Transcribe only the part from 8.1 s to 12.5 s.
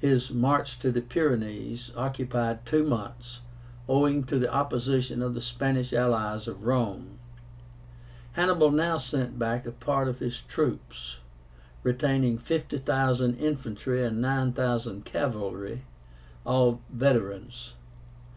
Hannibal now sent back a part of his troops, retaining